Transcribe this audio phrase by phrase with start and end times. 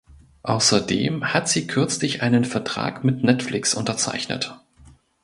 [0.41, 4.59] Außerdem hat sie kürzlich einen Vertrag mit Netflix unterzeichnet.